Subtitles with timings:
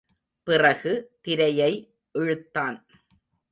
[0.43, 1.11] பிறகு
[1.21, 1.95] திரையை
[2.11, 2.85] இழுத்தான்.